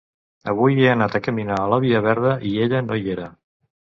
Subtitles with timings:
[0.53, 3.31] Avui he anat a caminar a la via verda i ella no hi era